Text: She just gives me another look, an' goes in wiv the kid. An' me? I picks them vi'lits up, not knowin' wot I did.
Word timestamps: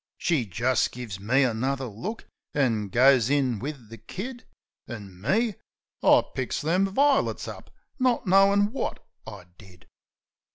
She 0.17 0.47
just 0.47 0.91
gives 0.91 1.19
me 1.19 1.43
another 1.43 1.85
look, 1.85 2.25
an' 2.55 2.89
goes 2.89 3.29
in 3.29 3.59
wiv 3.59 3.89
the 3.89 3.99
kid. 3.99 4.47
An' 4.87 5.21
me? 5.21 5.53
I 6.01 6.23
picks 6.33 6.59
them 6.59 6.87
vi'lits 6.87 7.47
up, 7.47 7.69
not 7.99 8.25
knowin' 8.25 8.71
wot 8.71 8.99
I 9.27 9.45
did. 9.59 9.85